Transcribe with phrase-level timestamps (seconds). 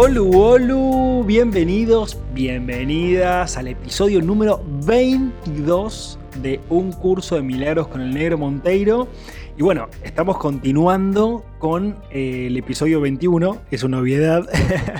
[0.00, 8.14] Hola, hola, bienvenidos, bienvenidas al episodio número 22 de Un curso de milagros con el
[8.14, 9.08] negro Monteiro.
[9.56, 14.48] Y bueno, estamos continuando con eh, el episodio 21, es una obviedad,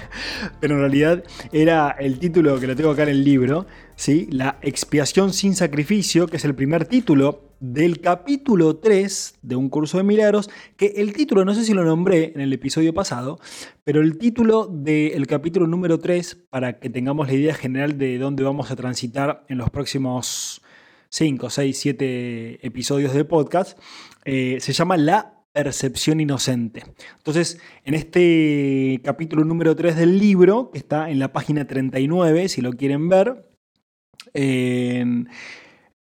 [0.60, 4.26] pero en realidad era el título que lo tengo acá en el libro, ¿sí?
[4.32, 9.98] La expiación sin sacrificio, que es el primer título del capítulo 3 de Un curso
[9.98, 13.38] de milagros, que el título, no sé si lo nombré en el episodio pasado,
[13.84, 18.44] pero el título del capítulo número 3, para que tengamos la idea general de dónde
[18.44, 20.62] vamos a transitar en los próximos
[21.10, 23.78] 5, 6, 7 episodios de podcast,
[24.24, 26.84] eh, se llama La percepción inocente.
[27.16, 32.60] Entonces, en este capítulo número 3 del libro, que está en la página 39, si
[32.60, 33.48] lo quieren ver,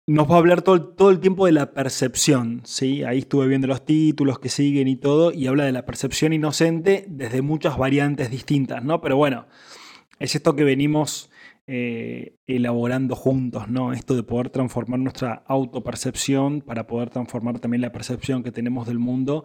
[0.08, 3.04] nos va a hablar todo, todo, el tiempo de la percepción, ¿sí?
[3.04, 7.06] Ahí estuve viendo los títulos que siguen y todo, y habla de la percepción inocente
[7.08, 9.02] desde muchas variantes distintas, ¿no?
[9.02, 9.48] Pero bueno,
[10.20, 11.32] es esto que venimos
[11.68, 13.94] eh, elaborando juntos, ¿no?
[13.94, 19.00] Esto de poder transformar nuestra autopercepción para poder transformar también la percepción que tenemos del
[19.00, 19.44] mundo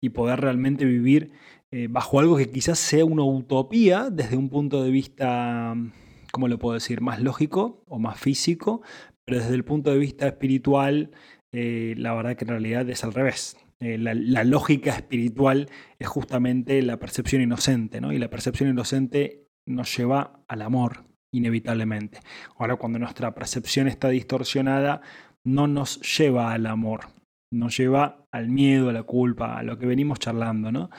[0.00, 1.30] y poder realmente vivir
[1.70, 5.76] eh, bajo algo que quizás sea una utopía desde un punto de vista,
[6.32, 8.82] ¿cómo lo puedo decir?, más lógico o más físico,
[9.24, 11.10] pero desde el punto de vista espiritual,
[11.52, 13.56] eh, la verdad que en realidad es al revés.
[13.82, 18.12] Eh, la, lógica espiritual es justamente la percepción inocente, ¿no?
[18.12, 22.20] Y la percepción inocente nos lleva al amor, inevitablemente.
[22.58, 25.00] Ahora, cuando nuestra percepción está distorsionada,
[25.44, 27.06] no nos lleva al amor,
[27.50, 30.90] nos lleva al miedo, a la culpa, a lo que venimos charlando, ¿no?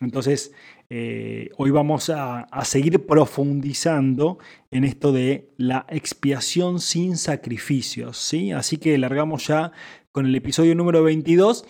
[0.00, 0.54] Entonces,
[0.94, 4.36] eh, hoy vamos a, seguir profundizando
[4.70, 8.52] en esto de la expiación sin sacrificios, ¿sí?
[8.52, 9.72] Así que largamos ya
[10.10, 11.64] con el episodio número 22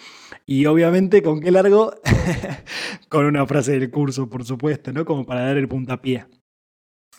[0.45, 1.95] y obviamente, ¿con qué largo?
[3.09, 5.05] con una frase del curso, por supuesto, ¿no?
[5.05, 6.27] Como para dar el puntapié.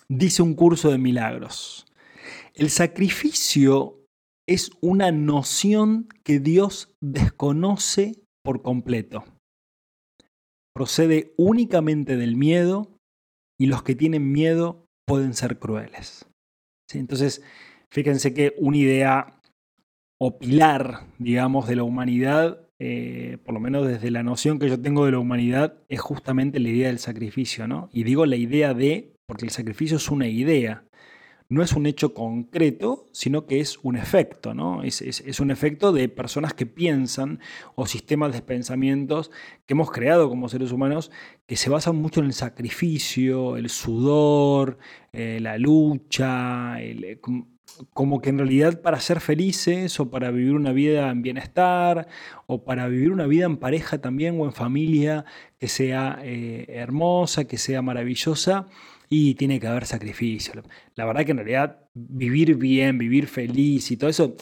[0.10, 1.86] Dice un curso de milagros.
[2.54, 4.06] El sacrificio
[4.46, 9.24] es una noción que Dios desconoce por completo
[10.76, 12.90] procede únicamente del miedo
[13.60, 16.26] y los que tienen miedo pueden ser crueles.
[16.94, 17.44] Entonces,
[17.92, 19.40] fíjense que una idea
[20.20, 24.80] o pilar, digamos, de la humanidad, eh, por lo menos desde la noción que yo
[24.80, 27.90] tengo de la humanidad, es justamente la idea del sacrificio, ¿no?
[27.92, 30.86] Y digo la idea de, porque el sacrificio es una idea,
[31.54, 34.82] no es un hecho concreto, sino que es un efecto, ¿no?
[34.82, 37.40] Es, un efecto de personas que piensan
[37.76, 39.30] o sistemas de pensamientos
[39.66, 41.12] que hemos creado como seres humanos
[41.46, 44.80] que se basan mucho en el sacrificio, el sudor,
[45.12, 47.20] eh, la lucha, eh,
[47.94, 52.08] como que en realidad para ser felices o para vivir una vida en bienestar
[52.48, 55.26] o para vivir una vida en pareja también o en familia
[55.60, 58.68] que sea eh, hermosa, que sea maravillosa,
[59.16, 60.64] y tiene que haber sacrificio.
[60.96, 64.36] La verdad que en realidad vivir bien, vivir feliz y todo eso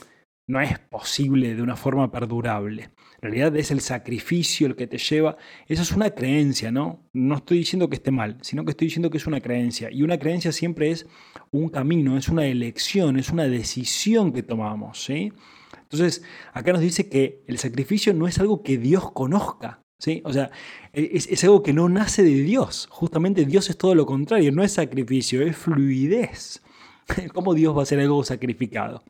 [0.47, 2.83] no es posible de una forma perdurable.
[2.83, 5.35] En realidad es el sacrificio el que te lleva.
[5.67, 7.05] Eso es una creencia, ¿no?
[7.11, 9.91] No estoy diciendo que esté mal, sino que estoy diciendo que es una creencia.
[9.91, 11.05] Y una creencia siempre es
[11.51, 15.33] un camino, es una elección, es una decisión que tomamos, ¿sí?
[15.81, 19.81] Entonces, acá nos dice que el sacrificio no es algo que Dios conozca.
[20.23, 20.51] O sea,
[20.93, 22.87] e-, es, algo que no nace de Dios.
[22.89, 26.61] Justamente Dios es todo lo contrario, no es sacrificio, es fluidez.
[27.33, 29.03] ¿Cómo Dios va a ser algo sacrificado?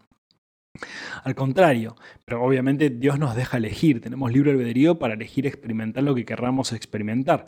[1.23, 6.15] Al contrario, pero obviamente Dios nos deja elegir, tenemos libre albedrío para elegir experimentar lo
[6.15, 7.47] que querramos experimentar.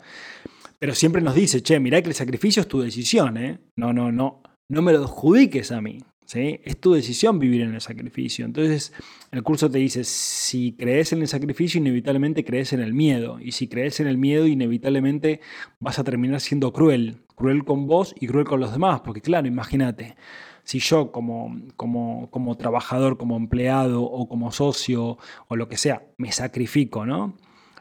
[0.78, 3.58] Pero siempre nos dice, che, mirá que el sacrificio es tu decisión, ¿eh?
[3.76, 6.02] No, no, no, no me lo adjudiques a mí.
[6.32, 8.44] Es tu decisión vivir en el sacrificio.
[8.44, 8.92] Entonces,
[9.30, 13.38] el curso te dice, si crees en el sacrificio, inevitablemente crees en el miedo.
[13.40, 15.40] Y si crees en el miedo, inevitablemente
[15.80, 17.18] vas a terminar siendo cruel.
[17.34, 19.02] Cruel con vos y cruel con los demás.
[19.02, 20.16] Porque claro, imagínate,
[20.64, 25.18] si yo como, como, como trabajador, como empleado o como socio
[25.48, 27.36] o lo que sea, me sacrifico, ¿no?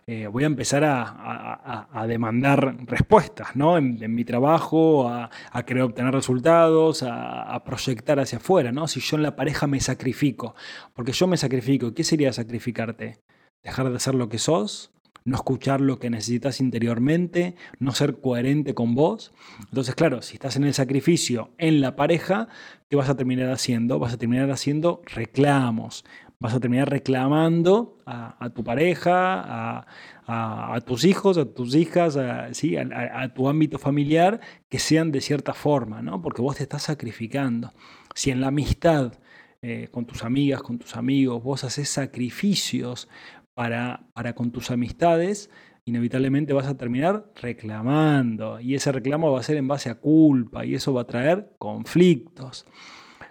[0.06, 3.78] Eh, voy a empezar a, demandar respuestas ¿no?
[3.78, 5.30] en, mi trabajo, a,
[5.66, 8.72] querer obtener resultados, a, proyectar hacia afuera.
[8.72, 8.88] ¿no?
[8.88, 10.56] Si yo en la pareja me sacrifico,
[10.94, 13.20] porque yo me sacrifico, ¿qué sería sacrificarte?
[13.64, 14.93] ¿Dejar de ser lo que sos?
[15.26, 19.34] No escuchar lo que necesitas interiormente, no ser coherente con vos.
[19.60, 22.48] Entonces, claro, si estás en el sacrificio en la pareja,
[22.90, 24.00] ¿qué vas a terminar haciendo?
[24.00, 26.04] Vas a terminar haciendo reclamos,
[26.40, 29.86] vas a terminar reclamando a, tu pareja,
[30.28, 36.02] a, tus hijos, a tus hijas, a, tu ámbito familiar, que sean de cierta forma,
[36.02, 36.22] ¿no?
[36.22, 37.72] porque vos te estás sacrificando.
[38.14, 39.14] Si en la amistad,
[39.62, 43.08] eh, con tus amigas, con tus amigos, vos haces sacrificios
[43.54, 45.50] para, para con tus amistades,
[45.86, 50.66] inevitablemente vas a terminar reclamando y ese reclamo va a ser en base a culpa
[50.66, 52.66] y eso va a traer conflictos.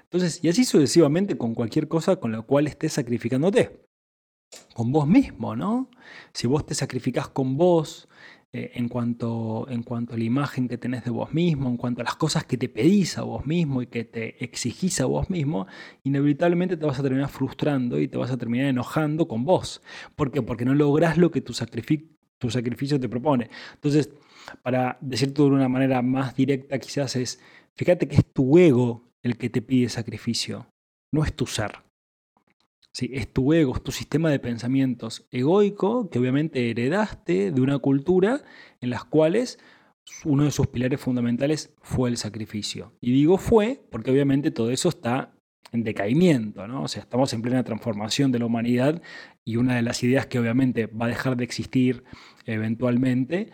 [0.05, 3.87] Entonces, y así sucesivamente con cualquier cosa con la cual estés sacrificándote.
[4.75, 5.89] Con vos mismo, ¿no?
[6.35, 8.09] Si vos te sacrificás con vos
[8.55, 12.03] eh, en, cuanto, en cuanto a la imagen que tenés de vos mismo, en cuanto
[12.03, 15.31] a las cosas que te pedís a vos mismo y que te exigís a vos
[15.31, 15.67] mismo,
[16.05, 19.81] inevitablemente te vas a terminar frustrando y te vas a terminar enojando con vos.
[20.17, 20.43] ¿Por qué?
[20.43, 21.55] Porque no lográs lo que tu,
[22.39, 23.49] tu sacrificio te propone.
[23.73, 24.11] Entonces,
[24.63, 27.41] para decirlo de una manera más directa quizás es,
[27.75, 30.67] fíjate que es tu ego el que te pide sacrificio,
[31.11, 31.73] no es tu ser.
[32.93, 37.79] Sí, es tu ego, es tu sistema de pensamientos egoico que obviamente heredaste de una
[37.79, 38.43] cultura
[38.81, 39.59] en las cuales
[40.25, 42.93] uno de sus pilares fundamentales fue el sacrificio.
[43.01, 45.35] Y digo fue porque obviamente todo eso está
[45.73, 46.83] en decaimiento, ¿no?
[46.83, 49.01] O sea, estamos en plena transformación de la humanidad
[49.43, 52.05] y una de las ideas que obviamente va a dejar de existir
[52.45, 53.51] eventualmente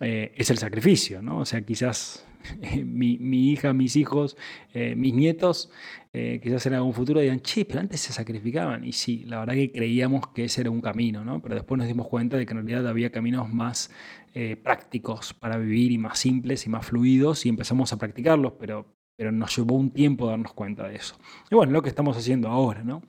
[0.00, 1.38] eh, es el sacrificio, ¿no?
[1.38, 2.26] O sea, quizás
[2.84, 4.36] mi, hija, mis hijos,
[4.74, 5.70] eh, mis nietos,
[6.18, 8.84] eh, quizás en algún futuro digan, che, pero antes se sacrificaban.
[8.84, 11.42] Y sí, la verdad que creíamos que ese era un camino, ¿no?
[11.42, 13.90] Pero después nos dimos cuenta de que en realidad había caminos más
[14.32, 18.86] eh, prácticos para vivir y más simples y más fluidos y empezamos a practicarlos, pero,
[19.14, 21.18] pero nos llevó un tiempo darnos cuenta de eso.
[21.50, 23.02] Y bueno, lo que estamos haciendo ahora, ¿no?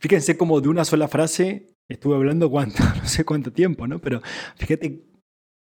[0.00, 4.00] Fíjense cómo de una sola frase estuve hablando cuánto, no sé cuánto tiempo, ¿no?
[4.00, 4.20] Pero
[4.56, 5.00] fíjate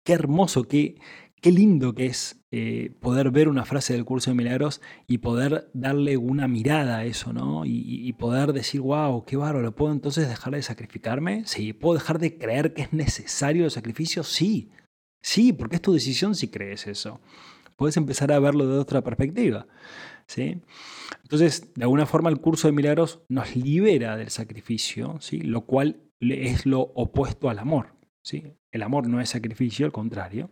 [0.05, 1.01] qué hermoso, qué,
[1.41, 5.69] qué lindo que es eh, poder ver una frase del curso de milagros y poder
[5.73, 7.63] darle una mirada a eso, ¿no?
[7.65, 11.43] Y, poder decir, wow, qué bárbaro, ¿puedo entonces dejar de sacrificarme?
[11.45, 14.23] Sí, ¿puedo dejar de creer que es necesario el sacrificio?
[14.23, 14.71] Sí,
[15.21, 17.19] sí, porque es tu decisión si crees eso.
[17.75, 19.67] Puedes empezar a verlo de otra perspectiva,
[20.25, 20.61] ¿sí?
[21.21, 25.41] Entonces, de alguna forma, el curso de milagros nos libera del sacrificio, ¿sí?
[25.41, 27.93] Lo cual es lo opuesto al amor,
[28.23, 28.55] ¿sí?
[28.71, 30.49] El amor no es sacrificio, al contrario.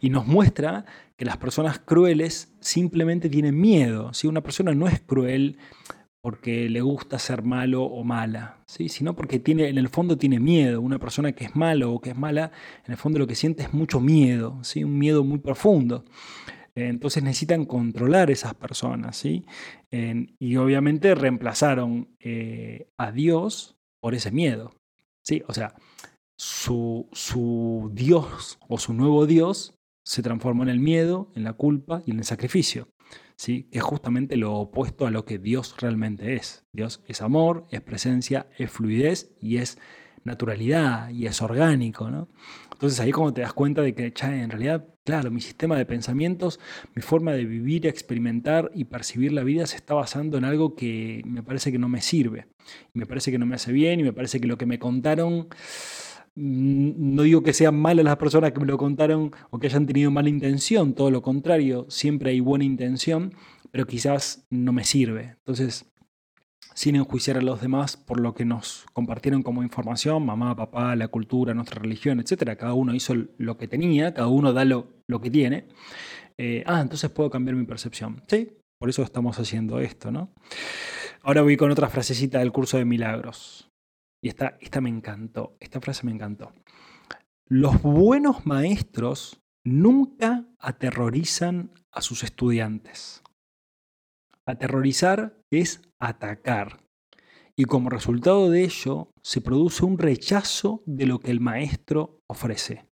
[0.00, 0.84] Y nos muestra
[1.16, 4.10] que las personas crueles simplemente tienen miedo.
[4.24, 5.58] Una persona no es cruel
[6.24, 8.88] porque le gusta ser malo o mala, ¿sí?
[8.88, 10.80] sino porque tiene, en el fondo tiene miedo.
[10.80, 12.50] Una persona que es malo o que es mala,
[12.86, 14.84] en el fondo lo que siente es mucho miedo, ¿sí?
[14.84, 16.04] un miedo muy profundo.
[16.74, 19.44] Entonces necesitan controlar esas personas, ¿sí?
[19.90, 24.74] y obviamente reemplazaron eh, a Dios por ese miedo,
[25.22, 25.42] ¿sí?
[25.46, 25.74] O sea,
[26.44, 32.02] su, su Dios o su nuevo Dios se transformó en el miedo, en la culpa
[32.04, 32.88] y en el sacrificio.
[33.34, 33.66] ¿sí?
[33.72, 36.66] Es justamente lo opuesto a lo que Dios realmente es.
[36.70, 39.78] Dios es amor, es presencia, es fluidez y es
[40.24, 42.10] naturalidad y es orgánico.
[42.10, 42.28] ¿no?
[42.72, 46.60] Entonces ahí como te das cuenta de que en realidad, claro, mi sistema de pensamientos,
[46.94, 51.22] mi forma de vivir, experimentar y percibir la vida se está basando en algo que
[51.24, 52.48] me parece que no me sirve.
[52.92, 55.48] Me parece que no me hace bien y me parece que lo que me contaron
[56.34, 60.10] no digo que sean malas las personas que me lo contaron o que hayan tenido
[60.10, 63.34] mala intención, todo lo contrario, siempre hay buena intención,
[63.70, 65.36] pero quizás no me sirve.
[65.38, 65.92] Entonces,
[66.74, 71.08] sin enjuiciar a los demás por lo que nos compartieron como información, mamá, papá, la
[71.08, 72.56] cultura, nuestra religión, etc.
[72.58, 74.88] Cada uno hizo lo que tenía, cada uno da lo,
[75.22, 75.68] que tiene.
[76.36, 78.22] Eh, ah, entonces puedo cambiar mi percepción.
[78.26, 80.34] Sí, por eso estamos haciendo esto, ¿no?
[81.22, 83.70] Ahora voy con otra frasecita del curso de milagros.
[84.24, 86.50] Y esta, esta me encantó, esta frase me encantó.
[87.46, 93.22] Los buenos maestros nunca aterrorizan a sus estudiantes.
[94.48, 96.78] Aterrorizar es atacar.
[97.54, 102.86] Y como resultado de ello se produce un rechazo de lo que el maestro ofrece,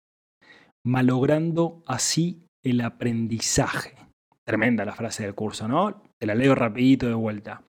[0.86, 3.96] malogrando así el aprendizaje.
[4.46, 6.04] Tremenda la frase del curso, ¿no?
[6.20, 7.64] Te la leo rapidito de vuelta.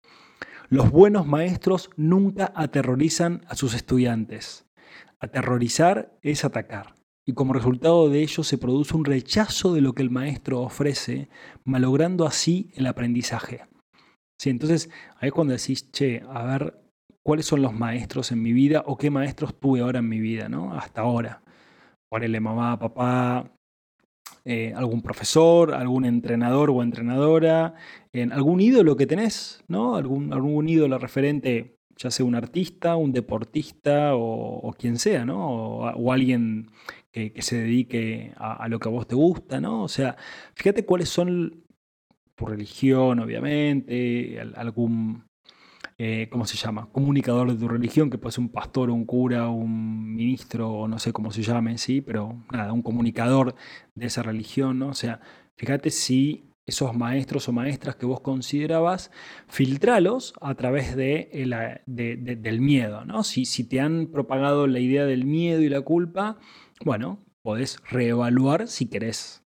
[0.73, 4.65] Los buenos maestros nunca aterrorizan a sus estudiantes.
[5.21, 6.95] Aterrorizar es atacar.
[7.27, 11.29] Y como resultado de ello se produce un rechazo de lo que el maestro ofrece,
[11.67, 13.67] malogrando así el aprendizaje.
[14.41, 14.89] Sí, entonces
[15.21, 16.83] ahí es cuando decís, che, a ver,
[17.23, 20.49] ¿cuáles son los maestros en mi vida o qué maestros tuve ahora en mi vida,
[20.49, 20.73] ¿no?
[20.73, 21.43] Hasta ahora.
[22.09, 23.53] Ponele mamá, papá,
[24.45, 27.75] eh, algún profesor, algún entrenador o entrenadora,
[28.13, 29.97] en algún ídolo que tenés, ¿no?
[29.97, 35.47] Algún, algún ídolo referente ya sea un artista, un deportista o, quien sea, ¿no?
[35.95, 36.71] O, alguien
[37.13, 39.85] que, se dedique a, lo que a vos te gusta, ¿no?
[39.85, 40.17] O sea,
[40.55, 41.65] fíjate cuáles son
[42.35, 45.25] tu religión, obviamente, algún,
[46.05, 46.89] eh, ¿cómo se llama?
[46.91, 50.99] Comunicador de tu religión, que puede ser un pastor, un cura, un ministro, o no
[50.99, 52.01] sé cómo se llame, ¿sí?
[52.01, 53.55] Pero nada, un comunicador
[53.95, 54.89] de esa religión, ¿no?
[54.89, 55.21] O sea,
[55.55, 59.13] fíjate si esos maestros o maestras que vos considerabas,
[59.47, 61.31] filtralos a través de,
[61.87, 63.05] del miedo.
[63.05, 63.23] ¿no?
[63.23, 66.39] Si, si te han propagado la idea del miedo y la culpa,
[66.85, 69.45] bueno, podés reevaluar si querés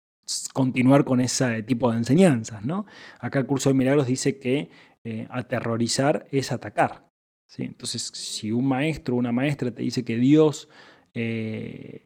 [0.54, 2.64] continuar con ese tipo de enseñanzas.
[2.64, 2.86] ¿no?
[3.20, 4.70] Acá el curso de milagros dice que
[5.06, 7.10] eh, aterrorizar es atacar.
[7.46, 7.64] ¿sí?
[7.64, 10.70] Entonces, si un maestro o una maestra te dice que Dios
[11.14, 12.06] eh,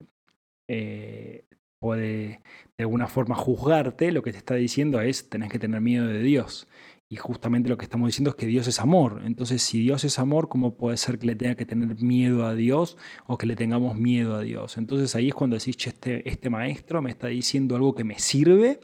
[0.67, 1.45] eh,
[1.79, 2.41] puede
[2.77, 6.21] de alguna forma juzgarte, lo que te está diciendo es tenés que tener miedo de
[6.21, 6.67] Dios.
[7.09, 9.21] Y justamente lo que estamos diciendo es que Dios es amor.
[9.25, 12.53] Entonces, si Dios es amor, ¿cómo puede ser que le tenga que tener miedo a
[12.53, 14.77] Dios o que le tengamos miedo a Dios?
[14.77, 18.81] Entonces ahí es cuando decís, este, este maestro me está diciendo algo que me sirve.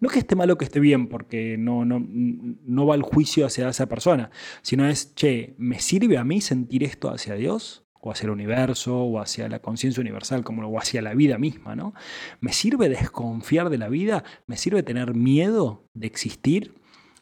[0.00, 3.46] No que esté mal o que esté bien, porque no, no, no va el juicio
[3.46, 4.30] hacia esa persona,
[4.62, 7.82] sino es, che, ¿me sirve a mí sentir esto hacia Dios?
[8.04, 11.76] o hacia el universo, o hacia la conciencia universal, como, o hacia la vida misma,
[11.76, 11.94] ¿no?
[12.40, 14.24] ¿Me sirve desconfiar de la vida?
[14.48, 16.74] ¿Me sirve tener miedo de existir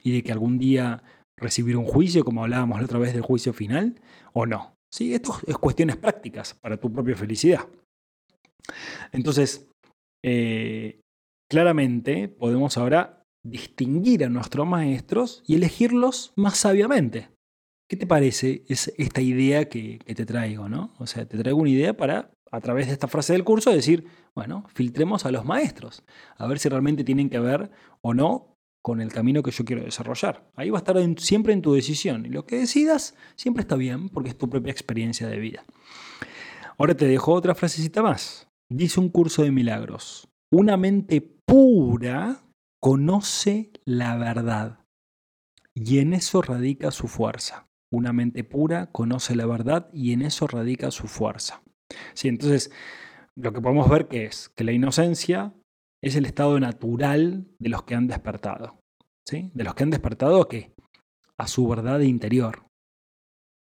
[0.02, 1.02] y de que algún día
[1.36, 4.00] recibir un juicio, como hablábamos la otra vez del juicio final,
[4.32, 4.74] o no?
[4.90, 5.12] ¿Sí?
[5.12, 7.68] Esto es cuestiones prácticas para tu propia felicidad.
[9.12, 9.68] Entonces,
[10.24, 11.00] eh,
[11.50, 17.28] claramente podemos ahora distinguir a nuestros maestros y elegirlos más sabiamente.
[17.88, 20.68] ¿Qué te parece esta idea que, te traigo?
[20.68, 20.94] ¿no?
[20.98, 24.06] O sea, te traigo una idea para, a través de esta frase del curso, decir,
[24.32, 26.04] bueno, filtremos a los maestros,
[26.36, 29.82] a ver si realmente tienen que ver o no con el camino que yo quiero
[29.82, 30.48] desarrollar.
[30.54, 32.24] Ahí va a estar siempre en tu decisión.
[32.26, 35.64] Y lo que decidas siempre está bien porque es tu propia experiencia de vida.
[36.78, 38.48] Ahora te dejo otra frasecita más.
[38.70, 40.29] Dice un curso de milagros.
[40.52, 42.42] Una mente pura
[42.80, 44.84] conoce la verdad
[45.74, 47.68] y en eso radica su fuerza.
[47.92, 51.62] Una mente pura conoce la verdad y en eso radica su fuerza.
[52.14, 52.72] Sí, entonces,
[53.36, 55.54] lo que podemos ver que es que la inocencia
[56.02, 58.80] es el estado natural de los que han despertado.
[59.26, 59.50] ¿sí?
[59.54, 60.74] De los que han despertado qué?
[61.36, 62.66] A su verdad interior.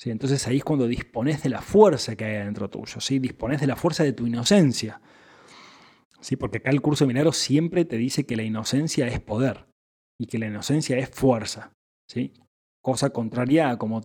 [0.01, 0.11] ¿sí?
[0.11, 3.01] Entonces ahí es cuando dispones de la fuerza que hay dentro tuyo.
[3.01, 3.19] ¿sí?
[3.19, 5.01] Dispones de la fuerza de tu inocencia.
[6.21, 6.37] ¿Sí?
[6.37, 9.67] Porque acá el curso Minero siempre te dice que la inocencia es poder
[10.21, 11.73] y que la inocencia es fuerza.
[12.09, 12.33] ¿sí?
[12.83, 14.03] Cosa contraria a como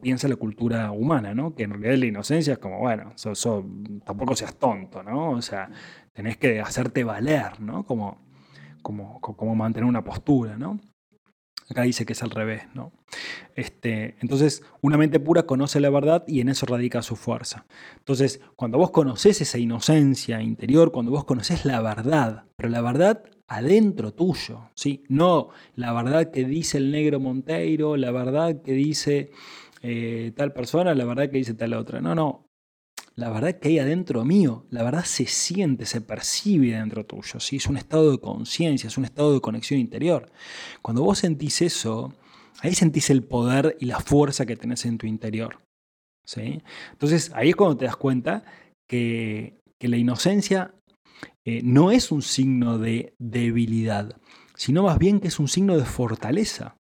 [0.00, 1.54] piensa la cultura humana, ¿no?
[1.54, 3.14] Que en realidad la inocencia es como, bueno,
[4.04, 5.30] tampoco seas tonto, ¿no?
[5.30, 5.70] O sea,
[6.12, 7.84] tenés que hacerte valer, ¿no?
[7.84, 8.18] Como,
[8.82, 10.80] como, como mantener una postura, ¿no?
[11.70, 12.92] Acá dice que es al revés, ¿no?
[13.54, 17.66] Este, entonces, una mente pura conoce la verdad y en eso radica su fuerza.
[17.98, 23.22] Entonces, cuando vos conoces esa inocencia interior, cuando vos conoces la verdad, pero la verdad
[23.46, 25.04] adentro tuyo, ¿sí?
[25.08, 29.30] No la verdad que dice el negro Monteiro, la verdad que dice
[29.82, 32.00] eh, tal persona, la verdad que dice tal otra.
[32.00, 32.46] No, no.
[33.16, 37.56] La verdad que hay adentro mío, la verdad se siente, se percibe dentro tuyo, ¿sí?
[37.56, 40.32] Es un estado de conciencia, es un estado de conexión interior.
[40.82, 42.12] Cuando vos sentís eso,
[42.60, 45.58] ahí sentís el poder y la fuerza que tenés en tu interior.
[46.24, 46.62] ¿sí?
[46.92, 48.44] Entonces ahí es cuando te das cuenta
[48.88, 50.74] que, que la inocencia
[51.44, 54.18] eh, no es un signo de debilidad,
[54.54, 56.76] sino más bien que es un signo de fortaleza.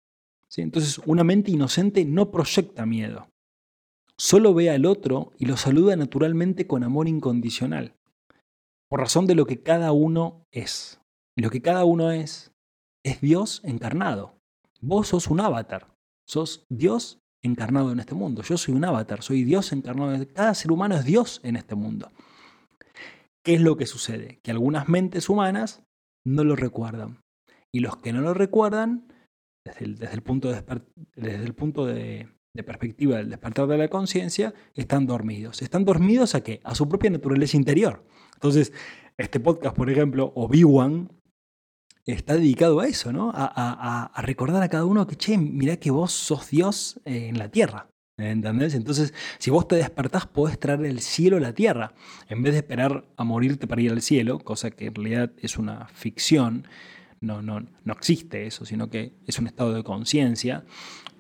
[0.48, 0.62] ¿sí?
[0.62, 3.28] Entonces, una mente inocente no proyecta miedo,
[4.22, 7.96] solo ve al otro y lo saluda naturalmente con amor incondicional,
[8.88, 11.02] por razón de lo que cada uno es.
[11.36, 12.52] Lo que cada uno es
[13.04, 14.36] es Dios encarnado.
[14.80, 15.88] Vos sos un avatar,
[16.28, 18.44] sos Dios encarnado en este mundo.
[18.44, 20.24] Yo soy un avatar, soy Dios encarnado.
[20.36, 22.12] Cada ser humano es Dios en este mundo.
[23.44, 24.40] ¿Qué es lo que sucede?
[24.44, 25.82] Que algunas mentes humanas
[26.24, 27.22] no lo recuerdan.
[27.74, 29.12] Y los que no lo recuerdan,
[29.66, 30.64] desde el, desde el punto, de,
[31.16, 35.62] desde el punto de, perspectiva del despertar de la conciencia, están dormidos.
[35.62, 36.60] ¿Están dormidos a qué?
[36.64, 38.04] A su propia naturaleza interior.
[38.34, 38.74] Entonces,
[39.18, 41.10] este podcast, por ejemplo, o B1,
[42.06, 43.32] está dedicado a eso, ¿no?
[43.34, 47.50] A, a, recordar a cada uno que, che, mirá que vos sos Dios en la
[47.50, 47.88] tierra.
[48.18, 48.76] ¿Entendés?
[48.76, 51.94] Entonces, si vos te despertás, podés traer el cielo a la tierra.
[52.28, 55.58] En vez de esperar a morirte para ir al cielo, cosa que en realidad es
[55.58, 56.68] una ficción,
[57.22, 60.66] no, no, no existe eso, sino que es un estado de conciencia.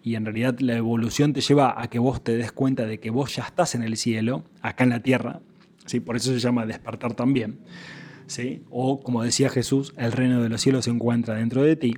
[0.03, 3.09] Y en realidad la evolución te lleva a que vos te des cuenta de que
[3.09, 5.41] vos ya estás en el cielo, acá en la tierra.
[5.85, 5.99] ¿sí?
[5.99, 7.59] Por eso se llama despertar también.
[8.69, 11.93] O como decía Jesús, el reino de los cielos se encuentra dentro de ti.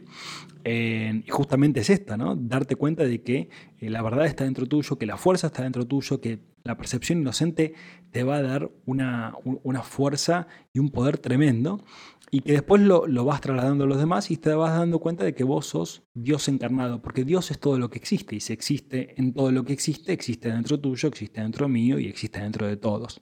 [0.65, 2.35] y justamente es esta, ¿no?
[2.35, 3.49] Darte cuenta de que
[3.79, 7.19] eh, la verdad está dentro tuyo, que la fuerza está dentro tuyo, que la percepción
[7.19, 7.73] inocente
[8.11, 11.83] te va a dar una, una fuerza y un poder tremendo
[12.31, 15.23] y que después lo, lo, vas trasladando a los demás y te vas dando cuenta
[15.23, 18.53] de que vos sos Dios encarnado, porque Dios es todo lo que existe y si
[18.53, 22.65] existe en todo lo que existe, existe dentro tuyo, existe dentro mío y existe dentro
[22.65, 23.21] de todos.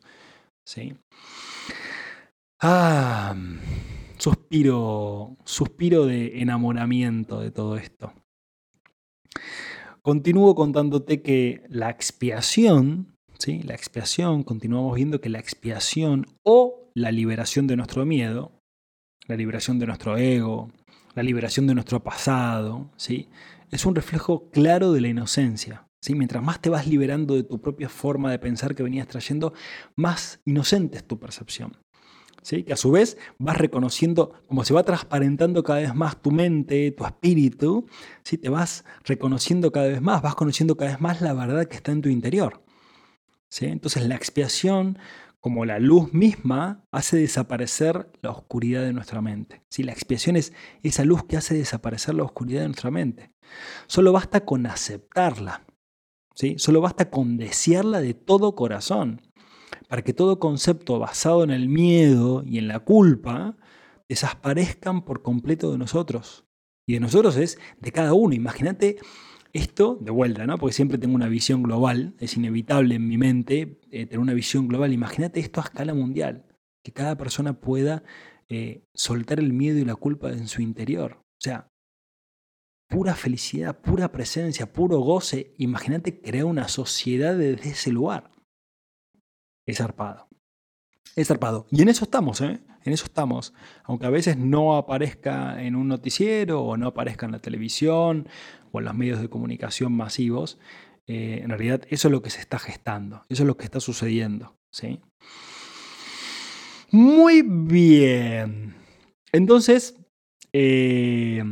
[0.63, 0.93] ¿sí?
[2.63, 3.35] Ah,
[4.19, 8.13] suspiro, suspiro de enamoramiento de todo esto.
[10.03, 13.63] Continúo contándote que la expiación, ¿sí?
[13.63, 18.51] la expiación, continuamos viendo que la expiación o la liberación de nuestro miedo,
[19.25, 20.69] la liberación de nuestro ego,
[21.15, 23.27] la liberación de nuestro pasado, ¿sí?
[23.71, 25.87] es un reflejo claro de la inocencia.
[25.99, 26.13] ¿sí?
[26.13, 29.51] Mientras más te vas liberando de tu propia forma de pensar que venías trayendo,
[29.95, 31.75] más inocente es tu percepción.
[32.41, 32.63] ¿Sí?
[32.63, 36.91] que a su vez vas reconociendo, como se va transparentando cada vez más tu mente,
[36.91, 37.85] tu espíritu,
[38.23, 38.37] ¿sí?
[38.37, 41.91] te vas reconociendo cada vez más, vas conociendo cada vez más la verdad que está
[41.91, 42.63] en tu interior.
[43.47, 43.67] ¿sí?
[43.67, 44.97] Entonces la expiación
[45.41, 49.63] como la luz misma, hace desaparecer la oscuridad de nuestra mente.
[49.69, 53.31] Si La expiación es esa luz que hace desaparecer la oscuridad de nuestra mente.
[53.87, 55.65] Solo basta con aceptarla.
[56.35, 56.55] ¿sí?
[56.59, 59.21] Solo basta con desearla de todo corazón
[59.91, 63.57] para que todo concepto basado en el miedo y en la culpa
[64.07, 66.45] desaparezcan por completo de nosotros.
[66.87, 68.33] Y de nosotros es de cada uno.
[68.33, 68.99] Imagínate
[69.51, 70.57] esto, de vuelta, ¿no?
[70.57, 74.69] Porque siempre tengo una visión global, es inevitable en mi mente eh, tener una visión
[74.69, 74.93] global.
[74.93, 76.45] Imagínate esto a escala mundial,
[76.85, 78.05] que cada persona pueda
[78.47, 81.17] eh, soltar el miedo y la culpa en su interior.
[81.21, 81.67] O sea,
[82.87, 85.53] pura felicidad, pura presencia, puro goce.
[85.57, 88.31] Imagínate crear una sociedad desde ese lugar.
[89.65, 90.27] Es zarpado.
[91.15, 91.67] Es zarpado.
[91.71, 92.61] Y en eso estamos, ¿eh?
[92.83, 93.53] En eso estamos.
[93.83, 98.27] Aunque a veces no aparezca en un noticiero o no aparezca en la televisión
[98.71, 100.57] o en los medios de comunicación masivos,
[101.07, 103.79] eh, en realidad eso es lo que se está gestando, eso es lo que está
[103.79, 104.55] sucediendo.
[104.71, 104.99] ¿sí?
[106.91, 108.75] Muy bien.
[109.31, 109.97] Entonces,
[110.53, 111.43] eh,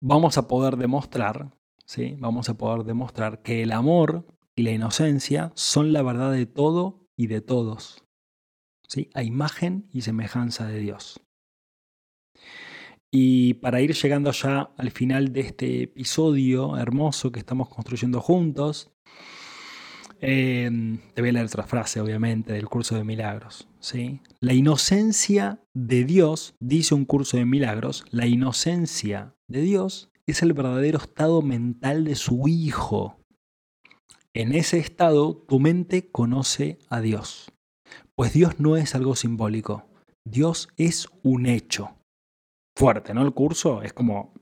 [0.00, 1.50] vamos a poder demostrar,
[1.84, 2.16] ¿sí?
[2.18, 4.24] vamos a poder demostrar que el amor
[4.56, 8.04] y la inocencia son la verdad de todo y de todos,
[8.88, 9.10] ¿sí?
[9.14, 11.20] a imagen y semejanza de Dios.
[13.16, 18.90] Y para ir llegando ya al final de este episodio hermoso que estamos construyendo juntos,
[20.20, 23.68] em, te voy a leer otra frase, obviamente, del curso de milagros.
[23.78, 24.20] ¿sí?
[24.40, 30.52] La inocencia de Dios, dice un curso de milagros, la inocencia de Dios es el
[30.52, 33.23] verdadero estado mental de su Hijo.
[34.36, 37.52] En ese estado, tu mente conoce a Dios.
[38.16, 39.86] Pues Dios no es algo simbólico,
[40.24, 41.96] Dios es un hecho
[42.76, 43.22] fuerte, ¿no?
[43.22, 44.34] El curso es como,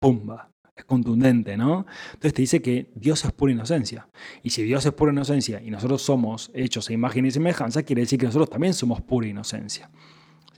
[0.00, 1.86] pumba, es contundente, ¿no?
[2.06, 4.08] Entonces te dice que Dios es pura inocencia.
[4.42, 8.02] Y si Dios es pura inocencia y nosotros somos hechos a imagen y semejanza, quiere
[8.02, 9.92] decir que nosotros también somos pura inocencia.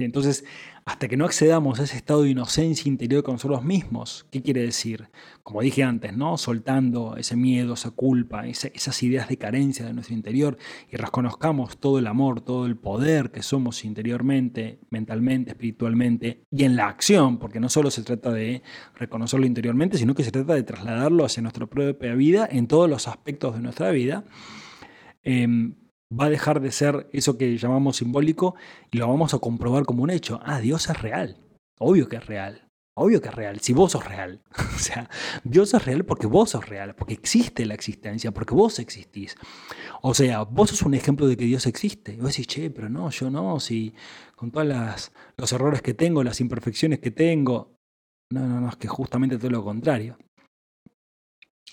[0.04, 0.44] Entonces,
[0.84, 4.62] hasta que no accedamos a ese estado de inocencia interior con nosotros mismos, ¿qué quiere
[4.62, 5.08] decir?
[5.42, 6.38] Como dije antes, ¿no?
[6.38, 10.56] Soltando ese miedo, esa culpa, esas ideas de carencia de nuestro interior
[10.90, 16.76] y reconozcamos todo el amor, todo el poder que somos interiormente, mentalmente, espiritualmente y en
[16.76, 18.62] la acción, porque no solo se trata de
[18.94, 23.08] reconocerlo interiormente, sino que se trata de trasladarlo hacia nuestra propia vida en todos los
[23.08, 24.24] aspectos de nuestra vida.
[25.22, 25.74] Em,
[26.12, 28.54] va a dejar de ser eso que llamamos simbólico
[28.90, 30.40] y lo vamos a comprobar como un hecho.
[30.42, 31.36] Ah, Dios es real.
[31.78, 32.68] Obvio que es real.
[33.00, 34.42] Obvio que es real, si vos sos real.
[34.74, 35.08] o sea,
[35.44, 39.36] Dios es real porque vos sos real, porque existe la existencia, porque vos existís.
[40.02, 42.14] O sea, vos sos un ejemplo de que Dios existe.
[42.14, 43.94] Y vos decís, che, pero no, yo no, si
[44.34, 47.76] con todos los errores que tengo, las imperfecciones que tengo.
[48.32, 50.18] No, no, no, es que justamente todo lo contrario.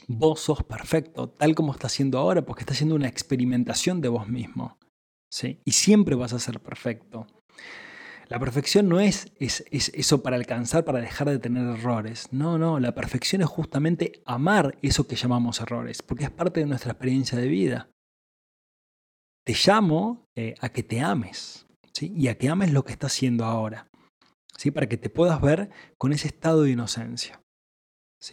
[0.07, 4.27] Vos sos perfecto, tal como estás haciendo ahora, porque estás haciendo una experimentación de vos
[4.27, 4.77] mismo.
[5.29, 5.61] ¿sí?
[5.65, 7.27] Y siempre vas a ser perfecto.
[8.27, 12.29] La perfección no es, es, eso para alcanzar, para dejar de tener errores.
[12.31, 16.65] No, no, la perfección es justamente amar eso que llamamos errores, porque es parte de
[16.65, 17.89] nuestra experiencia de vida.
[19.45, 22.11] Te llamo eh, a que te ames ¿sí?
[22.15, 23.87] y a que ames lo que estás haciendo ahora,
[24.57, 24.71] ¿sí?
[24.71, 27.44] para que te puedas ver con ese estado de inocencia.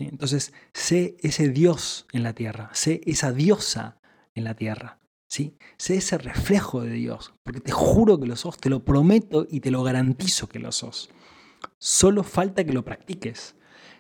[0.00, 4.00] Entonces, sé ese Dios en la tierra, sé esa diosa
[4.34, 4.98] en la tierra.
[5.32, 5.56] ¿sí?
[5.78, 9.60] Sé ese reflejo de Dios, porque te juro que lo sos, te lo prometo y
[9.60, 11.08] te lo garantizo que lo sos.
[11.78, 13.56] Solo falta que lo practiques,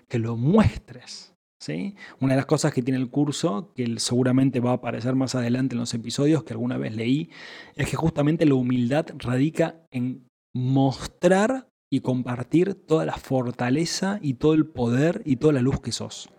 [0.08, 1.34] que lo muestres.
[1.58, 1.96] ¿sí?
[2.20, 5.74] Una de las cosas que tiene el curso, que seguramente va a aparecer más adelante
[5.74, 7.30] en los episodios que alguna vez leí,
[7.76, 14.54] es que justamente la humildad radica en mostrar y compartir toda la fortaleza y todo
[14.54, 16.30] el poder y toda la luz que sos.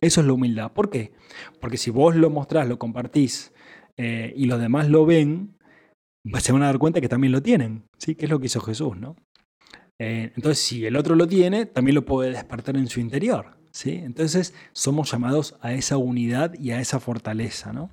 [0.00, 0.72] Eso es la humildad.
[0.72, 1.12] ¿Por qué?
[1.60, 3.52] Porque si vos lo mostrás, lo compartís
[3.96, 5.56] eh, y los demás lo ven,
[6.40, 8.16] se van a dar cuenta que también lo tienen, ¿sí?
[8.16, 9.14] Que es lo que hizo Jesús, ¿no?
[10.00, 13.92] Eh, entonces, si el otro lo tiene, también lo puede despertar en su interior, ¿sí?
[13.92, 17.90] Entonces, somos llamados a esa unidad y a esa fortaleza, ¿no?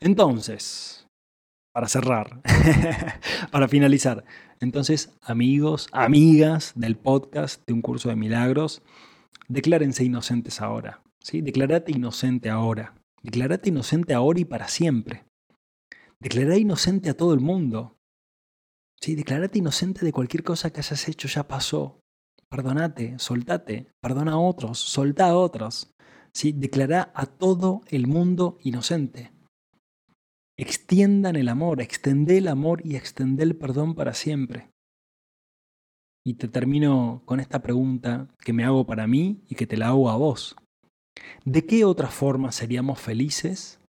[0.00, 1.06] Entonces,
[1.72, 2.42] para cerrar,
[3.50, 4.24] para finalizar,
[4.60, 8.82] entonces, amigos, amigas del podcast de un curso de milagros,
[9.48, 11.40] declárense inocentes ahora, ¿sí?
[11.40, 15.24] Declarate inocente ahora, declarate inocente ahora y para siempre.
[16.20, 17.96] Declará inocente a todo el mundo.
[19.00, 22.00] Sí, declarate inocente de cualquier cosa que hayas hecho, ya pasó.
[22.50, 25.94] Perdonate, soltate, perdona a otros, solta a otros.
[26.34, 29.32] Sí, declará a todo el mundo inocente.
[30.60, 34.70] Extiendan el amor, extendé el amor y extendé el perdón para siempre.
[36.24, 39.88] Y te termino con esta pregunta que me hago para mí y que te la
[39.88, 40.56] hago a vos.
[41.44, 43.80] ¿De qué otra forma seríamos felices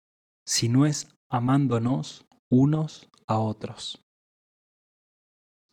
[0.47, 4.05] si no es amándonos unos a otros.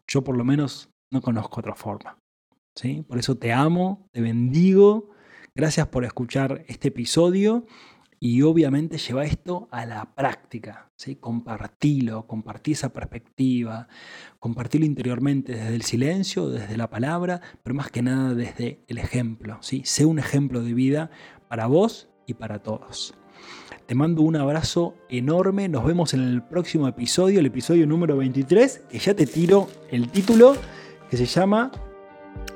[0.08, 2.20] Yo por lo menos no conozco otra forma.
[2.76, 3.02] ¿sí?
[3.02, 5.10] Por eso te amo, te bendigo.
[5.56, 7.66] Gracias por escuchar este episodio
[8.20, 10.92] y obviamente lleva esto a la práctica.
[10.96, 11.16] ¿sí?
[11.16, 13.88] Compartilo, compartí esa perspectiva,
[14.40, 19.58] compartilo interiormente desde el silencio, desde la palabra, pero más que nada desde el ejemplo.
[19.62, 19.82] ¿sí?
[19.86, 21.12] Sé un ejemplo de vida
[21.48, 23.14] para vos y para todos.
[23.86, 25.70] Te mando un abrazo enorme.
[25.70, 30.10] Nos vemos en el próximo episodio, el episodio número 23, que ya te tiro el
[30.10, 30.58] título,
[31.10, 31.72] que se llama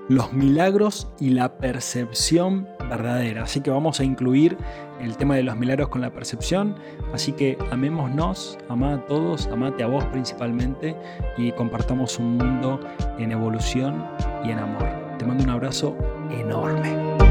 [0.10, 3.44] Los milagros y la percepción verdadera.
[3.44, 4.58] Así que vamos a incluir
[5.00, 6.76] el tema de los milagros con la percepción.
[7.14, 10.96] Así que amémonos, amá a todos, amate a vos principalmente
[11.38, 12.80] y compartamos un mundo
[13.18, 14.06] en evolución
[14.44, 14.88] y en amor.
[15.18, 15.96] Te mando un abrazo
[16.32, 17.31] enorme.